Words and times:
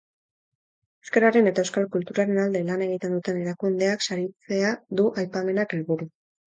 Euskararen 1.05 1.49
eta 1.51 1.65
euskal 1.65 1.85
kulturaren 1.97 2.41
alde 2.45 2.63
lan 2.71 2.87
egiten 2.87 3.15
duten 3.19 3.41
erakundeak 3.45 4.09
saritzea 4.11 4.77
du 5.03 5.11
aipamenak 5.27 5.81
helburu. 5.83 6.15